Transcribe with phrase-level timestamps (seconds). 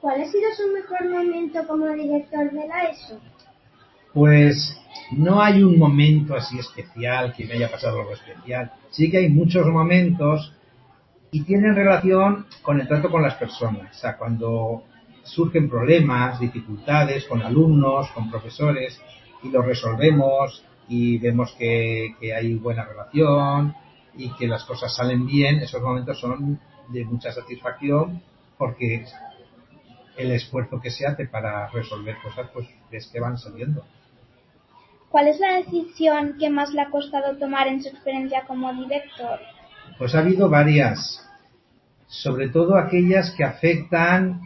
[0.00, 3.20] ¿Cuál ha sido su mejor momento como director de la ESO?
[4.14, 4.80] Pues
[5.12, 8.72] no hay un momento así especial que me haya pasado algo especial.
[8.90, 10.54] Sí que hay muchos momentos
[11.30, 13.96] y tienen relación con el trato con las personas.
[13.96, 14.84] O sea, cuando
[15.22, 19.00] surgen problemas, dificultades con alumnos, con profesores
[19.42, 23.74] y los resolvemos y vemos que, hay buena relación
[24.16, 26.58] y que las cosas salen bien, esos momentos son
[26.88, 28.22] de mucha satisfacción
[28.58, 29.04] porque
[30.20, 33.84] el esfuerzo que se hace para resolver cosas, pues es que van saliendo.
[35.10, 39.40] ¿Cuál es la decisión que más le ha costado tomar en su experiencia como director?
[39.98, 41.20] Pues ha habido varias,
[42.06, 44.40] sobre todo aquellas que afectan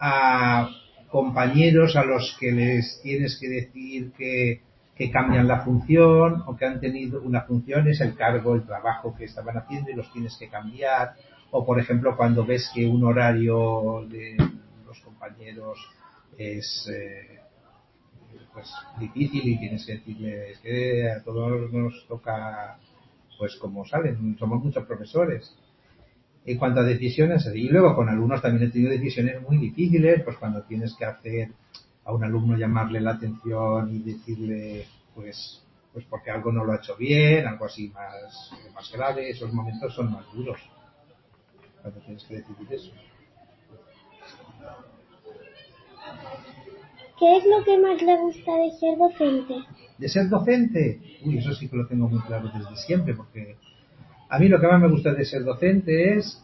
[0.00, 0.68] a
[1.08, 4.62] compañeros a los que les tienes que decir que,
[4.96, 9.14] que cambian la función o que han tenido una función, es el cargo, el trabajo
[9.16, 11.12] que estaban haciendo y los tienes que cambiar.
[11.52, 14.36] O por ejemplo cuando ves que un horario de
[15.22, 15.78] compañeros
[16.36, 17.38] es eh,
[18.52, 22.78] pues difícil y tienes que decirles que a todos nos toca
[23.38, 25.56] pues como salen, somos muchos profesores.
[26.44, 30.36] En cuanto a decisiones, y luego con alumnos también he tenido decisiones muy difíciles, pues
[30.38, 31.50] cuando tienes que hacer
[32.04, 36.76] a un alumno llamarle la atención y decirle pues pues porque algo no lo ha
[36.76, 40.58] hecho bien, algo así más, más grave, esos momentos son más duros
[41.82, 42.92] cuando tienes que decidir eso.
[47.18, 49.54] ¿Qué es lo que más le gusta de ser docente?
[49.98, 51.00] ¿De ser docente?
[51.24, 53.56] Uy, eso sí que lo tengo muy claro desde siempre, porque
[54.28, 56.42] a mí lo que más me gusta de ser docente es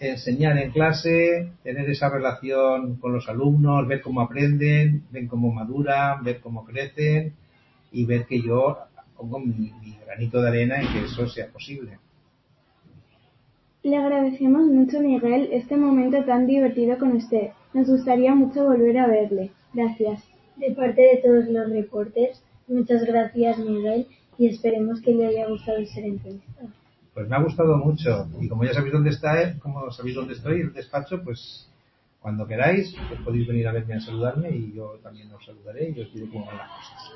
[0.00, 6.24] enseñar en clase, tener esa relación con los alumnos, ver cómo aprenden, ver cómo maduran,
[6.24, 7.34] ver cómo crecen
[7.92, 8.78] y ver que yo
[9.16, 11.98] pongo mi, mi granito de arena en que eso sea posible.
[13.88, 17.52] Le agradecemos mucho, Miguel, este momento tan divertido con usted.
[17.72, 19.50] Nos gustaría mucho volver a verle.
[19.72, 20.22] Gracias.
[20.56, 24.06] De parte de todos los reportes, muchas gracias Miguel
[24.36, 26.68] y esperemos que le haya gustado ser entrevistado.
[27.14, 30.60] Pues me ha gustado mucho y como ya sabéis dónde está, como sabéis dónde estoy,
[30.60, 31.70] el despacho, pues
[32.20, 35.98] cuando queráis, pues podéis venir a verme a saludarme y yo también os saludaré y
[35.98, 37.12] os diré cómo van las cosas.